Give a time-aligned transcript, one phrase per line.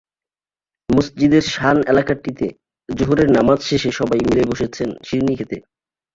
[0.89, 2.45] মসজিদের শান এলাকাটিতে
[2.89, 5.57] জোহরের নামাজ শেষে সবাই মিলে বসেছেন শিরনি খেতে।